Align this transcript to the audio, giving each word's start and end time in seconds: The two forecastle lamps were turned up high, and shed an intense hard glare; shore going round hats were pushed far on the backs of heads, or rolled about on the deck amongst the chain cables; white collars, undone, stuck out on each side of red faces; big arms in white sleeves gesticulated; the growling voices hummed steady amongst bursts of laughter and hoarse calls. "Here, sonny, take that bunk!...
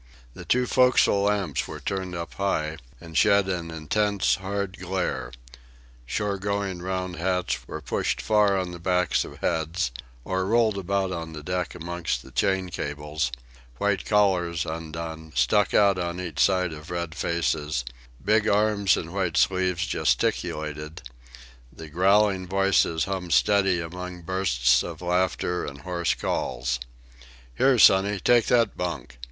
The 0.33 0.45
two 0.45 0.65
forecastle 0.65 1.21
lamps 1.25 1.67
were 1.67 1.79
turned 1.79 2.15
up 2.15 2.33
high, 2.33 2.77
and 2.99 3.15
shed 3.15 3.47
an 3.47 3.69
intense 3.69 4.33
hard 4.37 4.79
glare; 4.79 5.31
shore 6.07 6.39
going 6.39 6.81
round 6.81 7.17
hats 7.17 7.67
were 7.67 7.81
pushed 7.81 8.19
far 8.19 8.57
on 8.57 8.71
the 8.71 8.79
backs 8.79 9.23
of 9.23 9.37
heads, 9.41 9.91
or 10.25 10.47
rolled 10.47 10.79
about 10.79 11.11
on 11.11 11.33
the 11.33 11.43
deck 11.43 11.75
amongst 11.75 12.23
the 12.23 12.31
chain 12.31 12.69
cables; 12.69 13.31
white 13.77 14.03
collars, 14.03 14.65
undone, 14.65 15.33
stuck 15.35 15.71
out 15.71 15.99
on 15.99 16.19
each 16.19 16.39
side 16.39 16.73
of 16.73 16.89
red 16.89 17.13
faces; 17.13 17.85
big 18.25 18.47
arms 18.47 18.97
in 18.97 19.13
white 19.13 19.37
sleeves 19.37 19.85
gesticulated; 19.85 21.03
the 21.71 21.89
growling 21.89 22.47
voices 22.47 23.05
hummed 23.05 23.33
steady 23.33 23.79
amongst 23.79 24.25
bursts 24.25 24.81
of 24.81 25.03
laughter 25.03 25.63
and 25.63 25.81
hoarse 25.81 26.15
calls. 26.15 26.79
"Here, 27.53 27.77
sonny, 27.77 28.19
take 28.19 28.47
that 28.47 28.75
bunk!... 28.75 29.19